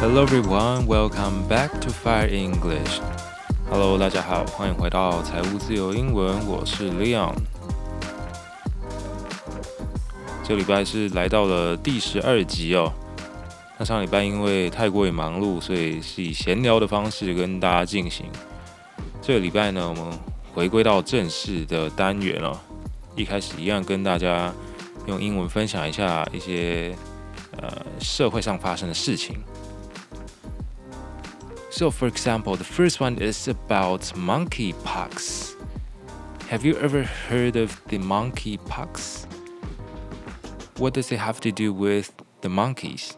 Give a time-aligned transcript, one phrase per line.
[0.00, 3.02] Hello everyone, welcome back to Fire English.
[3.68, 7.34] Hello，大家好，欢迎回到财务自由英文，我是 Leon。
[10.42, 12.90] 这礼拜是来到了第十二集哦。
[13.76, 18.24] 那上礼拜因为太过于忙碌，所以是以闲聊的方式跟大家进行。
[19.20, 20.18] 这个礼拜呢，我们
[20.54, 22.58] 回归到正式的单元哦。
[23.14, 24.50] 一开始一样跟大家
[25.06, 26.96] 用英文分享一下一些
[27.60, 27.70] 呃
[28.00, 29.36] 社会上发生的事情。
[31.79, 35.53] So, for example, the first one is about monkeypox.
[36.49, 39.25] Have you ever heard of the monkeypox?
[40.77, 43.11] What does it have to do with the monkeys?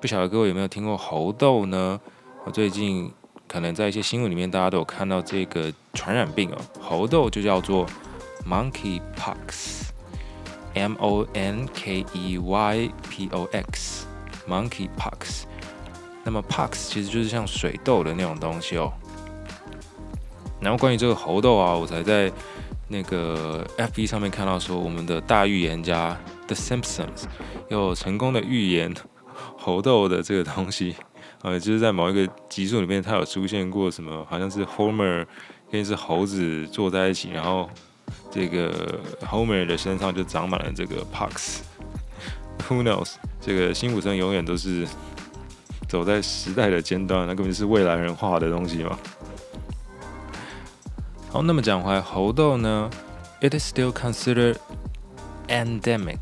[0.00, 2.00] 不晓得各位有没有听过猴痘呢？
[2.44, 3.10] 我最近
[3.48, 6.58] 可能在一些新闻里面，大家都有看到这个传染病哦。
[6.80, 7.86] 猴痘就叫做
[8.46, 15.44] monkeypox，m o n k e y p o x，monkeypox。
[16.23, 18.91] 那么 pox 其实就是像水痘的那种东西哦。
[20.61, 22.31] 然后关于这个猴痘啊，我才在
[22.89, 27.23] 那个 FB 上面看到说，我们的大预言家 The Simpsons
[27.69, 28.93] 有成功的预言
[29.57, 30.95] 猴痘的这个东西。
[31.41, 35.25] 呃，就是在某一个集数里面，它有出现过什么，好像是 Homer
[35.71, 37.69] 跟一只猴子坐在一起，然后
[38.29, 41.59] 这个 Homer 的身上就长满了这个 pox。
[42.67, 43.13] Who knows？
[43.39, 44.85] 这个辛普森永远都是。
[45.89, 48.97] 走在时代的尖端，那根本是未来人画的东西嘛。
[51.31, 52.89] 好，那么讲回来，猴痘呢
[53.41, 54.55] ，it is still considered
[55.47, 56.19] endemic。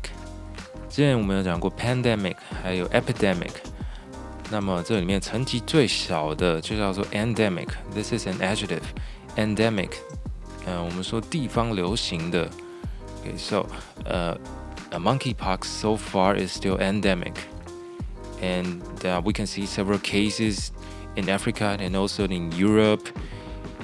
[0.88, 3.52] 之前我们有讲过 pandemic，还有 epidemic。
[4.50, 7.68] 那么这里面层级最小的就叫做 endemic。
[7.92, 8.80] This is an adjective。
[9.36, 9.90] endemic，
[10.66, 12.48] 嗯，我们说地方流行的。
[13.22, 13.66] Okay，so，
[14.06, 14.34] 呃
[14.90, 17.34] ，a monkeypox so far is still endemic。
[18.41, 20.71] and uh, we can see several cases
[21.15, 23.07] in Africa and also in Europe,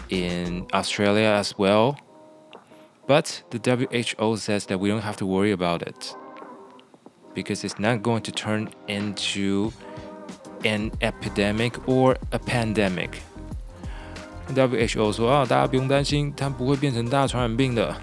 [0.09, 1.97] in Australia as well.
[3.07, 6.16] But the WHO says that we don't have to worry about it
[7.34, 9.72] because it's not going to turn into
[10.66, 13.22] an epidemic or a pandemic.
[14.53, 17.95] WHO 说啊，大家不用担心，它不会变成大传染病的。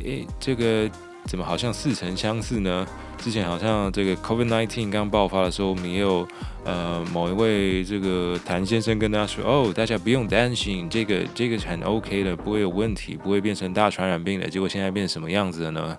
[0.00, 0.90] 诶，这个
[1.24, 2.86] 怎么好像似曾相识呢？
[3.17, 6.27] 之前好像这个 COVID-19 刚爆发的时候，我们也有
[6.65, 15.97] 呃某一位这个谭先生跟大家说：“哦，大家不用担心，这个这个很 OK 的，不会有问题，不会变成大传染病的。”结果现在变成什么样子了呢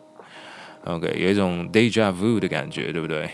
[0.84, 3.30] ？OK，有一种 deja vu 的感觉，对不对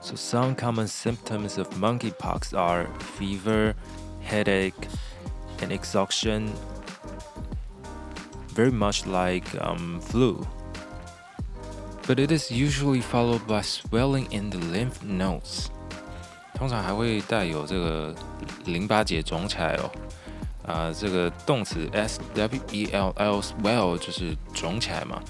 [0.00, 2.86] ？So some common symptoms of monkeypox are
[3.18, 3.74] fever,
[4.24, 4.72] headache,
[5.60, 6.50] and exhaustion.
[8.54, 10.44] Very much like um, flu
[12.07, 15.67] but it is usually followed by swelling in the lymph nodes。
[16.55, 18.13] 通常还会带有这个
[18.65, 19.91] 淋巴结肿起来哦。
[20.65, 25.21] 啊，这个动词 s w e l l swell 就是肿起来嘛。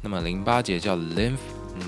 [0.00, 1.38] 那么淋巴结叫 lymph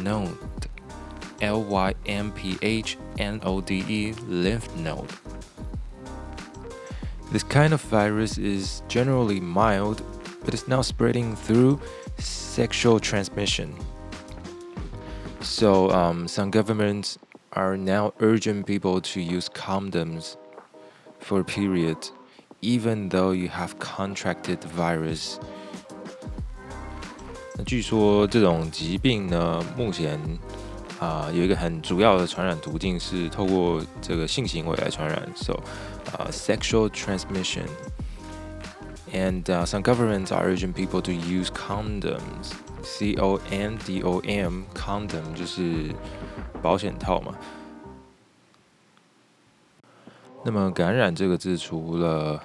[0.03, 8.83] node，l y m p h n o d e lymph node。This kind of virus is
[8.89, 10.03] generally mild,
[10.45, 11.79] but is now spreading through
[12.19, 13.69] sexual transmission.
[15.43, 17.17] So um, some governments
[17.53, 20.37] are now urging people to use condoms
[21.21, 21.97] for a period,
[22.61, 25.39] even though you have contracted the virus.
[27.57, 30.19] 那据说这种疾病呢，目前
[31.01, 35.55] 啊、呃、有一个很主要的传染途径是透过这个性行为来传染，so
[36.17, 37.67] 啊、uh, sexual transmission.
[39.13, 42.53] And uh, some governments are urging people to use condoms.
[42.83, 45.93] C O N D O M，condom 就是
[46.63, 47.35] 保险套嘛。
[50.45, 52.43] 那么感染这个字除了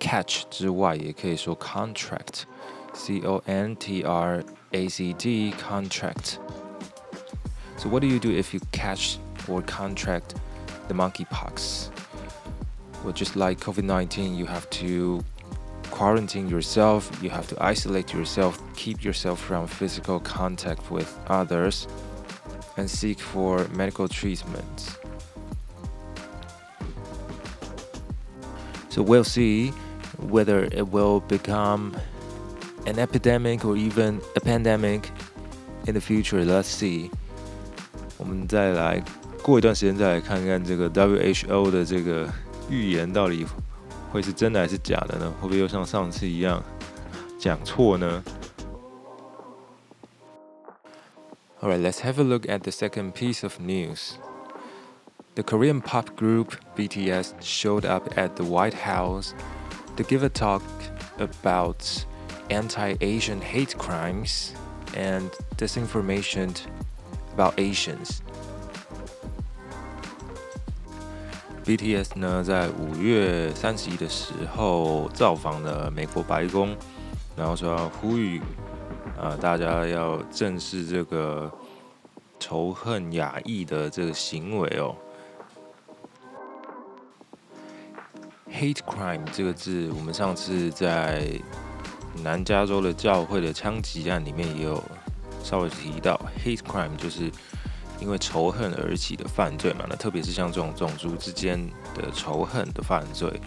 [0.00, 4.42] catch 之外，也可以说 contract，C O N T R
[4.72, 10.34] A C T，contract。So what do you do if you catch or contract
[10.88, 11.88] the monkeypox?
[13.04, 15.22] Well, just like COVID-19, you have to
[15.90, 21.86] quarantine yourself, you have to isolate yourself, keep yourself from physical contact with others,
[22.76, 24.98] and seek for medical treatment.
[28.88, 29.70] So we'll see
[30.18, 31.96] whether it will become
[32.86, 35.10] an epidemic or even a pandemic
[35.86, 36.44] in the future.
[36.44, 37.10] Let's see.
[38.16, 39.02] 我们再来
[39.42, 42.28] 过一段时间再来看看这个 WHO 的这个
[42.70, 43.44] 预言到底
[44.12, 45.32] 会是真的还是假的呢？
[45.40, 46.62] 会不会又像上次一样
[47.38, 48.22] 讲错呢？
[51.60, 54.18] Alright, let's have a look at the second piece of news.
[55.34, 59.32] The Korean pop group BTS showed up at the White House
[59.96, 60.62] to give a talk
[61.18, 62.04] about
[62.50, 64.52] anti Asian hate crimes
[64.94, 66.54] and disinformation
[67.32, 68.22] about Asians.
[71.69, 76.75] BTS 呢，在五月三十一的时候造访了美国白宫，
[77.35, 78.41] 然后说要呼吁
[79.21, 81.51] 啊，大家要正视这个
[82.39, 84.95] 仇恨亚裔的这个行为哦。
[88.51, 91.29] Hate crime 这个字，我们上次在
[92.23, 94.83] 南加州的教会的枪击案里面也有
[95.43, 97.31] 稍微提到，hate crime 就是
[98.01, 99.85] 因为仇恨而起的犯罪嘛。
[99.89, 101.59] 那特别是像这种种族之间
[101.95, 103.41] 的仇恨的犯罪，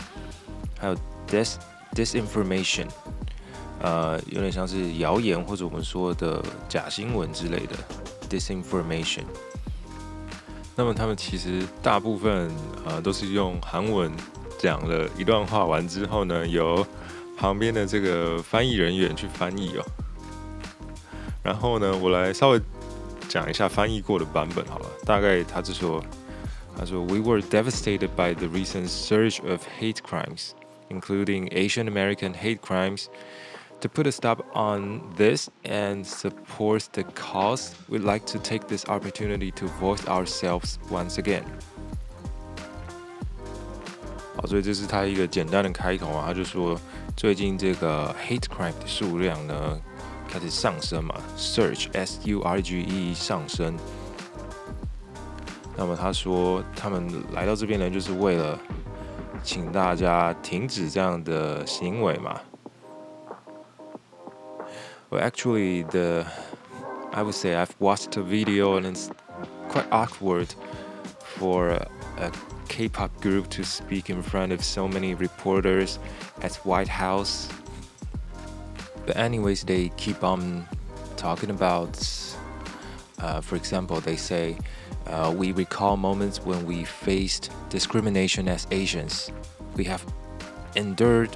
[0.78, 0.96] 还有
[1.26, 1.56] dis
[1.94, 2.86] disinformation，
[3.80, 7.76] 呃，有点像是谣言或者我们说的假新闻之类的
[8.28, 9.24] disinformation。
[10.74, 12.50] 那么他们其实大部分
[12.84, 14.12] 呃都是用韩文。
[14.58, 16.86] 讲了一段话完之后呢，由
[17.36, 19.84] 旁边的这个翻译人员去翻译哦。
[21.42, 22.60] 然后呢，我来稍微
[23.31, 24.89] 讲一下翻译过的版本好了。
[25.05, 26.03] 大概他是说，
[26.77, 30.51] 他说：“We were devastated by the recent surge of hate crimes,
[30.89, 33.05] including Asian American hate crimes.
[33.81, 38.85] To put a stop on this and support the cause, we'd like to take this
[38.85, 41.43] opportunity to voice ourselves once again.”
[44.35, 46.79] 好，所以这是他一个简单的开头啊，他就说
[47.15, 49.81] 最近这个 hate crime 的数量呢
[50.31, 53.77] 开始上升嘛，surge s u r g e 上升。
[55.75, 58.59] 那么他说他们来到这边呢，就是为了
[59.43, 62.39] 请大家停止这样的行为嘛。
[65.09, 66.25] Well, actually, the
[67.13, 69.09] I would say I've watched the video and it's
[69.69, 70.47] quite awkward
[71.37, 71.69] for
[72.19, 72.31] a
[72.67, 75.97] K-pop group to speak in front of so many reporters
[76.41, 77.47] at White House.
[79.05, 80.67] But anyways, they keep on
[81.15, 81.97] talking about.
[83.19, 84.55] Uh, for example, they say
[85.07, 89.31] uh, we recall moments when we faced discrimination as Asians.
[89.75, 90.03] We have
[90.75, 91.35] endured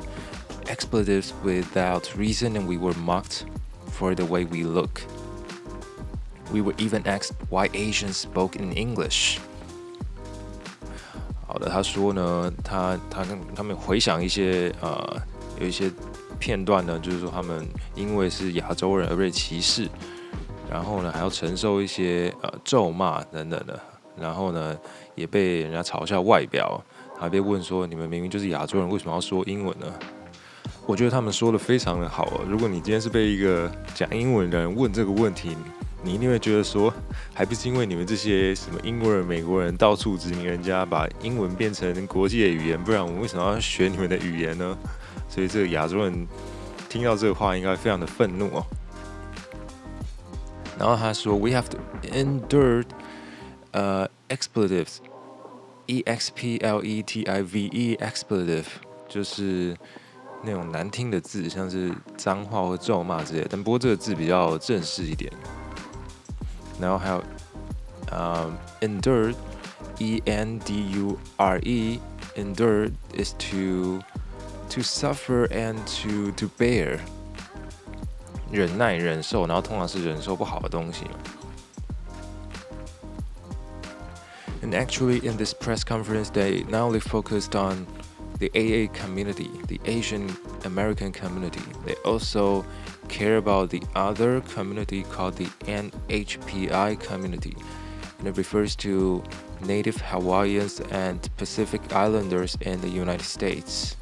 [0.68, 3.46] expletives without reason, and we were mocked
[3.88, 5.02] for the way we look.
[6.52, 9.40] We were even asked why Asians spoke in English.
[11.48, 15.22] 好的，他说呢，他他跟他们回想一些呃，
[15.60, 15.92] 有一些
[16.39, 19.89] 片段呢，就是说他们因为是亚洲人而被歧视，
[20.71, 23.81] 然后呢还要承受一些呃咒骂等等的，
[24.19, 24.79] 然后呢
[25.15, 26.83] 也被人家嘲笑外表，
[27.19, 29.87] 还被问说你们明明就是亚洲人，为什么要说英文呢？
[30.87, 32.41] 我觉得他们说的非常的好。
[32.47, 35.57] 如果你今天是被一个讲英文的人问这个问题。
[36.05, 36.93] 你一定会觉得说，
[37.35, 44.79] 还不是因为你们这些什么英国人、美国人到处殖民人家，把英文变成国际的语言，不然我们为什么要学你们的语言呢？
[45.36, 46.28] 所以这个亚洲人
[46.90, 48.66] 听到这个话，应该非常的愤怒哦。
[50.78, 51.78] 然后他说：“We have to
[52.12, 52.84] endure
[53.72, 58.66] 呃 expletives，e x p l e t i v e expletive，
[59.08, 59.78] 就是
[60.44, 63.46] 那种难听的字，像是脏话或咒骂之类。
[63.50, 65.32] 但不过这个字比较正式一点。”
[66.82, 67.24] 然后还有，
[68.10, 74.02] 呃，endure，e n d u r e，endure is to
[74.70, 77.00] to suffer and to to bear，
[78.52, 81.06] 忍耐、忍受，然后通常是忍受不好的东西。
[84.62, 87.88] And actually, in this press conference, they not only focused on
[88.38, 90.30] the AA community, the Asian
[90.64, 92.64] American community, they also
[93.10, 97.56] care about the other community called the NHPI community.
[98.20, 99.24] And it refers to
[99.66, 103.98] Native Hawaiians and Pacific Islanders in the United States.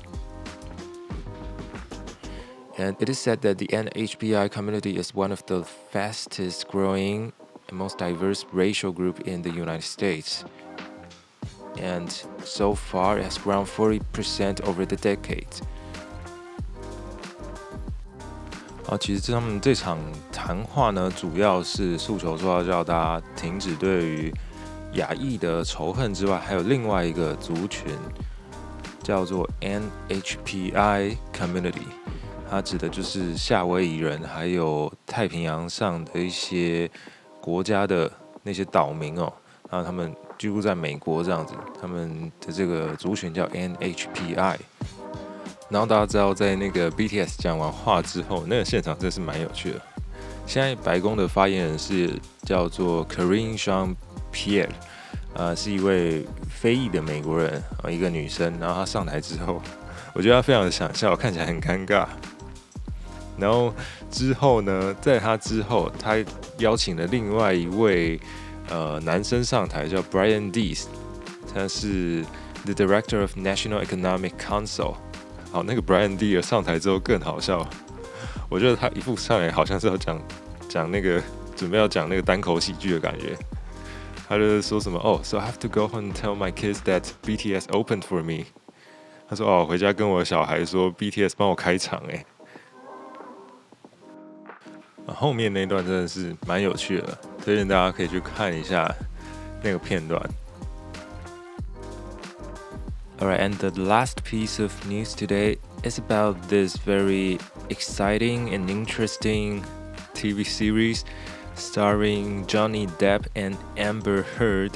[2.84, 7.32] And it is said that the NHPI community is one of the fastest growing
[7.70, 10.44] and most diverse racial group in the United States.
[11.80, 12.12] And
[12.44, 15.62] so far, it has grown 40% over the decade.
[18.86, 19.98] 啊，其实他们这场
[20.30, 24.34] 谈话呢，主要是诉求说要叫大家停止对于
[24.96, 27.96] 亚裔的仇恨之外，还有另外一个族群
[29.02, 31.83] 叫做 NHPI Community。
[32.54, 36.88] 它指的就是夏威夷人，还有太平洋上的一些
[37.40, 38.08] 国家的
[38.44, 39.32] 那些岛民哦，
[39.68, 44.56] 然后他们居住在美国这样子，他们的这个族群叫 NHPI。
[45.68, 49.80] 然后大家知道，在那个 BTS 讲完话之后，那个现场真是蛮有趣的。
[50.46, 52.12] 现在白宫的发言人是
[52.44, 53.96] 叫做 Karine Jean
[54.32, 54.68] Pierre，
[55.32, 58.56] 呃，是一位非裔的美国人啊，一个女生。
[58.60, 59.60] 然后她上台之后，
[60.14, 62.06] 我觉得她非常的想笑，看起来很尴尬。
[63.36, 63.72] 然后
[64.10, 66.16] 之后呢，在他之后，他
[66.58, 68.20] 邀请了另外一位
[68.68, 70.84] 呃男生上台，叫 Brian Dees，
[71.52, 72.24] 他是
[72.64, 74.94] The Director of National Economic Council。
[75.50, 77.68] 好，那个 Brian Dees 上台之后更好笑，
[78.48, 80.20] 我觉得他一副上来好像是要讲
[80.68, 81.22] 讲那个
[81.54, 83.36] 准备要讲那个单口喜剧的感觉。
[84.26, 88.46] 他就说什么哦，So I have to go home and tell my kids that BTS opened for me。
[89.28, 92.24] 他说哦，回家跟我小孩说 BTS 帮我开场哎。
[95.07, 98.93] 后面那段真的是蛮有趣的，推荐大家可以去看一下
[99.63, 100.21] 那个片段。
[103.19, 107.37] Alright, and the last piece of news today is about this very
[107.67, 109.61] exciting and interesting
[110.13, 111.03] TV series
[111.55, 114.71] starring Johnny Depp and Amber Heard.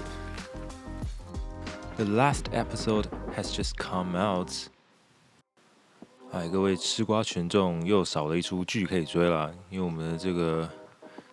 [1.95, 4.67] The last episode has just come out.
[6.30, 10.68] 哎，各位吃瓜群众又少了一出剧可以追了，因为我们的这个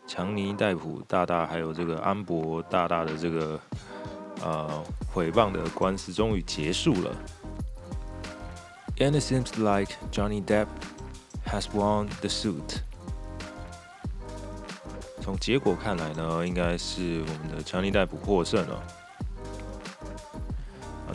[0.08, 3.60] 强尼戴普大大还有这个安博大大的这个
[4.42, 4.84] 呃
[5.14, 7.14] 毁谤的官司终于结束了。
[8.98, 10.68] And it seems like Johnny Depp
[11.46, 12.80] has won the suit.
[15.22, 18.82] 从结果看来呢，应该是我们的强尼戴普获胜了。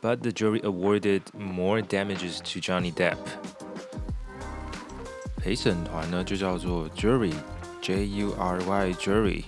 [0.00, 3.16] But the jury awarded more damages to Johnny Depp.
[5.36, 9.44] 陪审团呢就叫做 jury，J U R Y jury，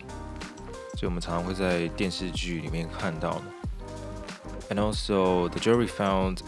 [0.94, 3.40] 所以我们常常会在电视剧里面看到。
[4.70, 6.40] And also the jury found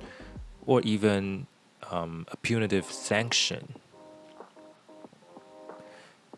[0.66, 1.46] or even
[1.90, 3.60] um, a punitive sanction.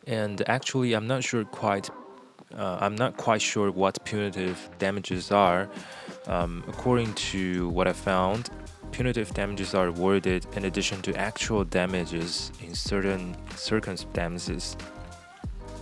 [0.07, 1.89] And actually, I'm not sure quite.
[2.57, 5.69] Uh, I'm not quite sure what punitive damages are.
[6.27, 8.49] Um, according to what I found,
[8.91, 14.75] punitive damages are awarded in addition to actual damages in certain circumstances,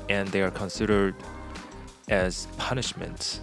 [0.09, 1.15] and they are considered
[2.07, 3.39] as punishments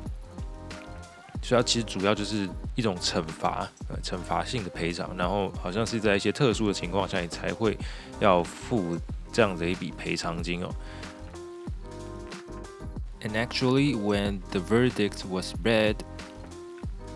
[1.43, 7.79] 所以它其实主要就是一种惩罚，呃，惩罚性的赔偿，然后好像是在一些特殊的情况下，你才会
[8.19, 8.99] 要付
[9.33, 10.71] 这样的一笔赔偿金哦。
[13.23, 15.97] And actually, when the verdict was read,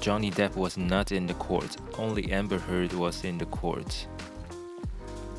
[0.00, 1.76] Johnny Depp was not in the court.
[1.98, 4.06] Only Amber Heard was in the court.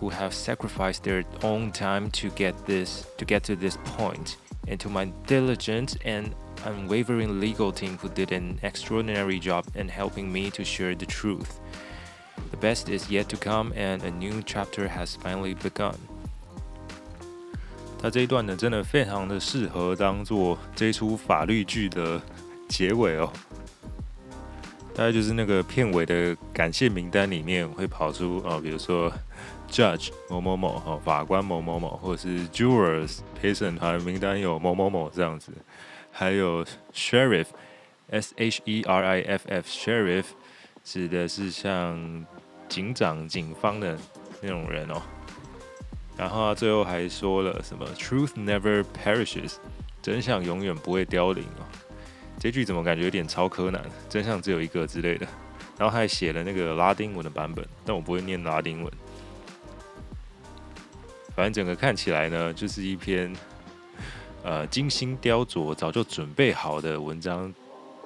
[0.00, 4.36] who have sacrificed their own time to get this to get to this point,
[4.68, 10.32] and to my diligent and unwavering legal team who did an extraordinary job in helping
[10.32, 11.60] me to share the truth.
[12.50, 15.98] The best is yet to come, and a new chapter has finally begun.
[18.00, 22.20] 他这一段呢，真的非常的适合当做这出法律剧的
[22.68, 23.32] 结尾哦。
[24.94, 29.12] 大概就是那个片尾的感谢名单里面会跑出哦，比如说
[29.70, 35.52] Judge 某某某哦，法官某某某，或者是 Jurors 陪审团名单有某某某这样子，
[36.10, 37.46] 还有 Sheriff
[38.10, 40.24] S H E R I F F Sheriff
[40.82, 42.26] 指的是像
[42.68, 43.96] 警长、警方的
[44.40, 45.02] 那种人哦。
[46.18, 49.54] 然后他最后还说了什么？Truth never perishes，
[50.02, 51.64] 真相永远不会凋零哦。
[52.40, 53.80] 这句怎么感觉有点超柯南？
[54.08, 55.26] 真相只有一个之类的。
[55.78, 58.92] 然后他还写了那个拉丁文的版本，但我不会念拉丁文。
[61.36, 63.32] 反正整个看起来呢，就是一篇
[64.42, 67.54] 呃精心雕琢、早就准备好的文章。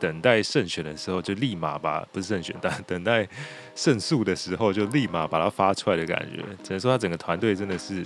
[0.02, 3.28] 等待胜选的时候，就立马把不是胜选，但等待
[3.76, 6.42] 胜诉的时候，就立马把它发出来的感觉。
[6.64, 8.05] 只能说他整个团队真的是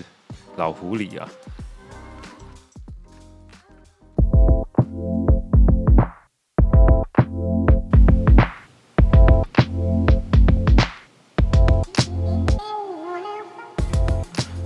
[0.57, 1.27] 老狐狸啊。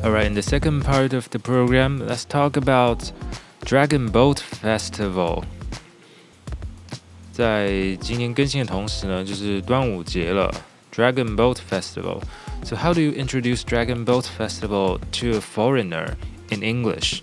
[0.02, 3.12] All right, in the second part of the program, let's talk about
[3.64, 5.44] Dragon Boat Festival.
[7.39, 10.53] 在今年更新的同时呢，就是端午节了，
[10.93, 16.13] Dragon Boat Festival。So how do you introduce Dragon Boat Festival to a foreigner
[16.49, 17.19] in English？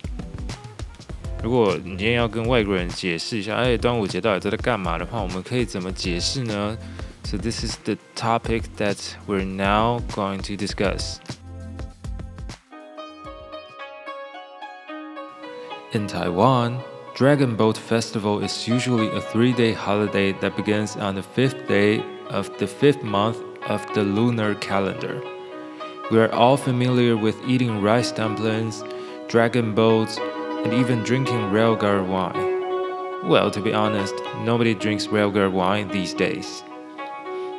[1.42, 6.76] 如果你今天要跟外国人解释一下，哎，端午节到底在干嘛的话，我们可以怎么解释呢？
[7.24, 11.16] So this is the topic that we're now going to discuss.
[15.92, 16.78] In Taiwan.
[17.17, 22.05] Dragon Boat Festival is usually a three day holiday that begins on the fifth day
[22.29, 25.19] of the fifth month of the lunar calendar.
[26.11, 28.83] We are all familiar with eating rice dumplings,
[29.29, 33.27] dragon boats, and even drinking realgar wine.
[33.27, 36.63] Well, to be honest, nobody drinks realgar wine these days.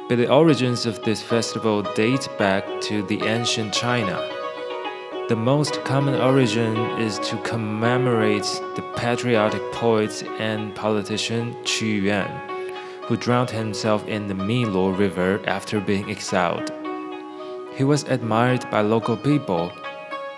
[0.08, 4.37] But the origins of this festival date back to the ancient China.
[5.28, 12.30] The most common origin is to commemorate the patriotic poet and politician Qu Yuan,
[13.02, 16.72] who drowned himself in the Miluo River after being exiled.
[17.74, 19.70] He was admired by local people,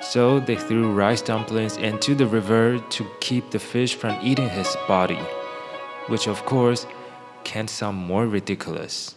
[0.00, 4.76] so they threw rice dumplings into the river to keep the fish from eating his
[4.88, 5.20] body,
[6.08, 6.88] which of course
[7.44, 9.14] can't sound more ridiculous.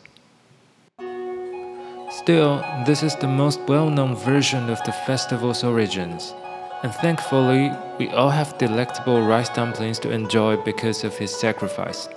[2.13, 6.35] Still, this is the most well known version of the festival's origins,
[6.83, 12.07] and thankfully, we all have delectable rice dumplings to enjoy because of his sacrifice.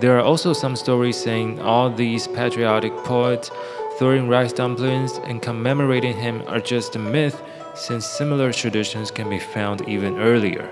[0.00, 3.50] There are also some stories saying all these patriotic poets
[3.98, 7.42] throwing rice dumplings and commemorating him are just a myth,
[7.74, 10.68] since similar traditions can be found even earlier.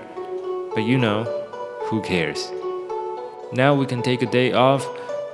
[0.75, 1.23] But you know,
[1.85, 2.51] who cares?
[3.53, 4.85] Now we can take a day off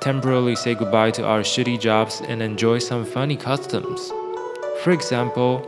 [0.02, 4.12] temporarily say goodbye to our shitty jobs and enjoy some funny customs.
[4.84, 5.68] For example,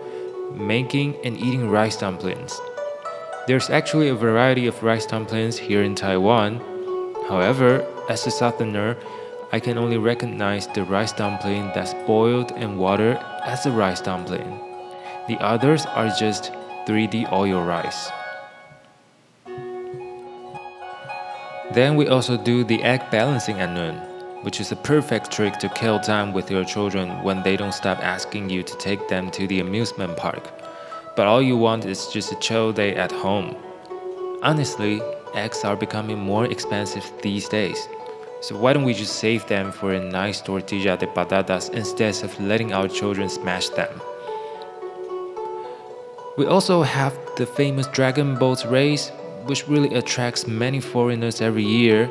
[0.56, 2.60] making and eating rice dumplings.
[3.48, 6.62] There's actually a variety of rice dumplings here in Taiwan.
[7.28, 8.98] However, as a southerner,
[9.52, 14.60] I can only recognize the rice dumpling that's boiled in water as a rice dumpling.
[15.28, 16.54] The others are just
[16.88, 18.10] 3D oil rice.
[21.74, 24.11] Then we also do the egg balancing at noon
[24.42, 28.00] which is a perfect trick to kill time with your children when they don't stop
[28.00, 30.50] asking you to take them to the amusement park.
[31.16, 33.56] But all you want is just a chill day at home.
[34.42, 35.02] Honestly,
[35.34, 37.88] eggs are becoming more expensive these days.
[38.42, 42.40] So why don't we just save them for a nice tortilla de patatas instead of
[42.42, 44.02] letting our children smash them?
[46.38, 49.10] We also have the famous Dragon Boat race,
[49.46, 52.10] which really attracts many foreigners every year.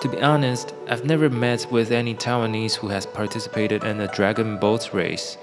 [0.00, 4.56] To be honest, I've never met with any Taiwanese who has participated in a dragon
[4.56, 5.36] boat race.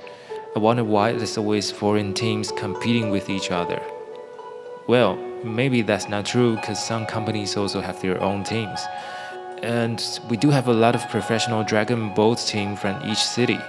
[0.56, 3.82] I wonder why there's always foreign teams competing with each other.
[4.88, 8.80] Well, maybe that's not true because some companies also have their own teams.
[9.62, 13.60] And we do have a lot of professional dragon boat team from each city.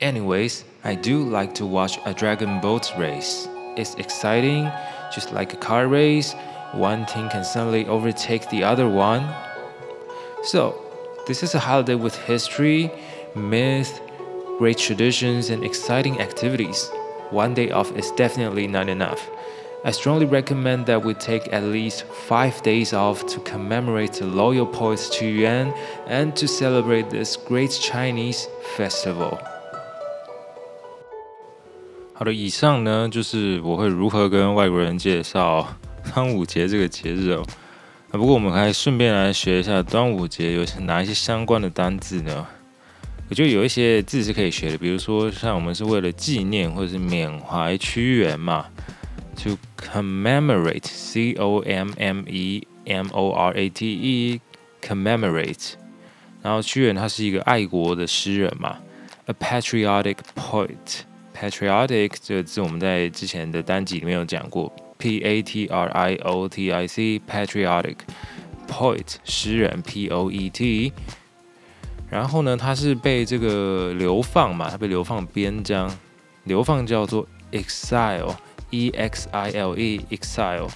[0.00, 3.48] Anyways, I do like to watch a dragon boat race.
[3.76, 4.70] It's exciting,
[5.12, 6.36] just like a car race.
[6.70, 9.26] One team can suddenly overtake the other one
[10.43, 10.75] so,
[11.27, 12.91] this is a holiday with history,
[13.35, 13.99] myth,
[14.57, 16.89] great traditions, and exciting activities.
[17.31, 19.19] One day off is definitely not enough.
[19.83, 24.67] I strongly recommend that we take at least five days off to commemorate the loyal
[24.67, 25.73] poet Qu Yuan
[26.07, 29.39] and to celebrate this great Chinese festival.
[32.13, 35.67] 好的，以上呢就是我会如何跟外国人介绍
[36.13, 37.43] 端午节这个节日哦。
[38.16, 42.46] 不过我们还顺便来学一下端午节有哪一些相关的单字呢？
[43.28, 48.66] 我觉得有一些字是可以学的，比如说像我们是为了纪念或者是缅怀屈原嘛
[49.36, 55.72] ，to commemorate，c o m m e m o r a t e，commemorate。
[56.40, 58.78] 然后屈原他是一个爱国的诗人嘛
[59.26, 64.72] ，a patriotic poet，patriotic 这个字我们在之前的单集里面有讲过。
[64.97, 67.95] P A T R I O T I C patriotic
[68.67, 70.93] poet 诗人 P O E T，
[72.09, 75.91] 然后呢，他是被这个流放嘛，他被流放边疆，
[76.43, 78.35] 流放叫做 exile
[78.69, 80.69] E X I L E exile，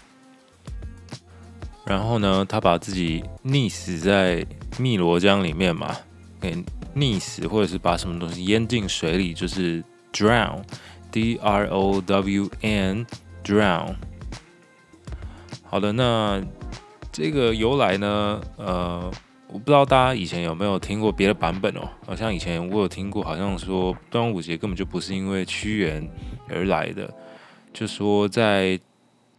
[1.86, 4.46] 然后呢，他把自己溺死在
[4.80, 5.96] 汨罗江里面嘛，
[6.42, 6.58] 给
[6.96, 10.64] 溺死或者是把什么东西淹进水里，就是 drown
[11.12, 13.06] D R O W N
[13.44, 13.96] drown。
[15.71, 16.43] 好的，那
[17.13, 18.41] 这个由来呢？
[18.57, 19.09] 呃，
[19.47, 21.89] 我不知道大家以前有没有听过别的版本哦。
[22.05, 26.11] 好像以前我有听过，好像说端午节根本就不是因为屈原
[26.49, 27.09] 而来的，
[27.73, 28.81] 就说在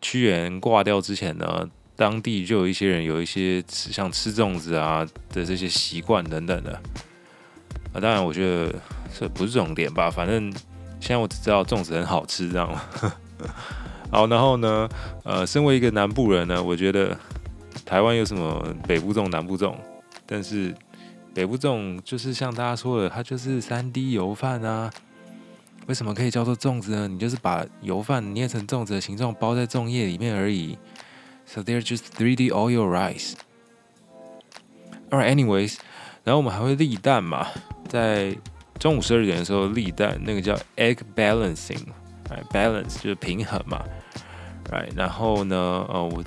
[0.01, 6.81] 屈原挂掉之前呢，当地就有一些人有一些吃像吃粽子啊的这些习惯等等的。
[7.91, 8.73] 啊，当然我觉得
[9.13, 10.49] 这不是重点吧，反正
[11.01, 12.73] 现在我只知道粽子很好吃，这样。
[14.11, 14.89] 好，然后呢，
[15.23, 17.17] 呃，身为一个南部人呢，我觉得
[17.85, 19.73] 台湾有什么北部粽、南部粽，
[20.25, 20.75] 但是
[21.33, 24.91] 北部粽就是像大家说的，它就是三 D 油饭啊。
[25.87, 27.07] 为什么可以叫做粽子呢？
[27.07, 30.77] 你就是把油饭捏成粽子的形状，包在粽叶里面而已。
[31.45, 33.33] So there just 3D oil rice.
[35.09, 35.77] Alright, anyways，
[36.23, 37.47] 然后我们还会立蛋嘛，
[37.87, 38.37] 在
[38.77, 41.81] 中午十二点的时候立蛋，那个叫 egg balancing，
[42.51, 43.83] ，balance 就是平衡嘛。
[44.69, 45.55] right，然后呢，
[45.89, 46.23] 呃，我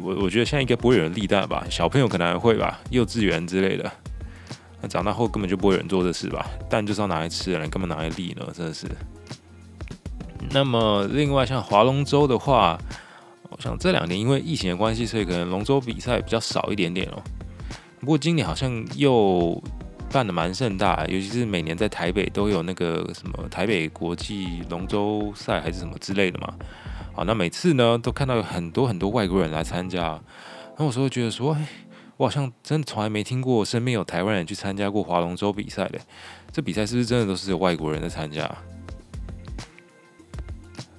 [0.00, 3.90] 我我觉得现在应该不会有人立蛋吧，小朋友可能还会吧，幼稚园之类的。
[4.80, 8.86] 那长大后根本就不会有人做这事吧，蛋就是要拿来吃的，你根本拿来立呢，真的是。
[10.50, 12.78] 那么另外像划龙舟的话，
[13.48, 17.22] 我想这两年因为疫情的关系，所以可能龙舟比赛比较少一点点哦。
[18.00, 19.62] 不过今年好像又
[20.10, 26.54] 办的蛮盛大，尤其是每年在台北都有那个什么台北国际龙舟赛还是什么之类的嘛。
[27.12, 30.20] 好，那每次呢，都看到有很多很多外国人来参加，
[30.78, 31.66] 那我时候觉得说，哎，
[32.16, 35.98] 我好像真的从来没听过身边有台湾人去参加过划龙舟比赛的，
[36.52, 38.50] 这比赛是不是真的都是有外国人在参加？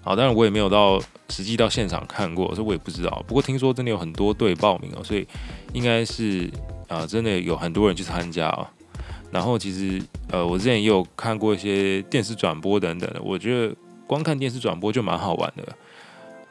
[0.01, 3.23] 好，当然我也没有到实际到现场看过，所以我也不知道。
[3.27, 5.27] 不过听说真的有很多队报名哦，所以
[5.73, 6.49] 应该是
[6.87, 8.71] 啊，真的有很多人去参加啊。
[9.31, 15.67] 然后其实呃，我之前也有看过一些电视转播等等的，我觉得光看电视转播就蛮好玩的。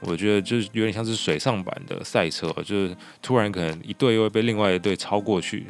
[0.00, 5.66] 我觉得就是有点像是水上版的赛车，就是突然可能一队又会被另外一队超过去，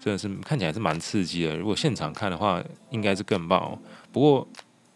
[0.00, 1.56] 真的是看起来是蛮刺激的。
[1.56, 3.78] 如果现场看的话，应该是更棒哦。
[4.10, 4.48] 不过，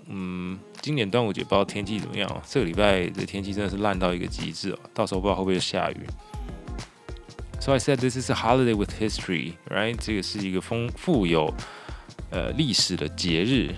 [0.09, 6.01] 嗯，今年端午节不知道天气怎么样，这个礼拜的天气真的是烂到一个极致哦，到时候不知道会不会下雨。
[7.67, 9.97] So I said this is a holiday with history, right？
[9.99, 11.53] 这个是一个丰富有
[12.31, 13.75] 呃历史的节日。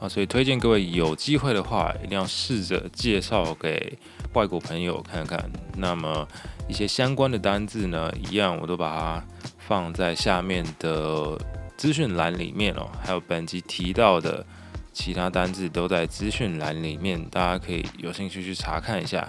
[0.00, 3.98] 啊，所以推荐各位有机会的话，一定要试着介绍给
[4.32, 5.52] 外国朋友看看。
[5.76, 6.26] 那么
[6.66, 9.24] 一些相关的单字呢，一样我都把它
[9.58, 11.38] 放在下面的
[11.76, 12.90] 资讯栏里面哦。
[13.04, 14.42] 还有本集提到的
[14.90, 19.28] 其他单字都在资讯栏里面，大家可以有兴趣去查看一下。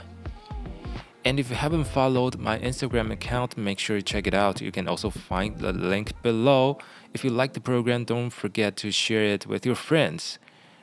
[1.26, 4.60] And if you haven't followed my Instagram account, make sure you check it out.
[4.60, 6.80] You can also find the link below.
[7.14, 10.38] If you like the program, don't forget to share it with your friends.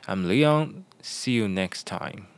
[0.08, 0.86] I'm Leon.
[1.02, 2.29] See you next time.